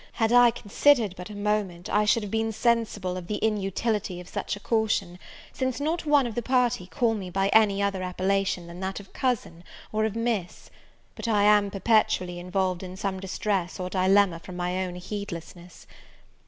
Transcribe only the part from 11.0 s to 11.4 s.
but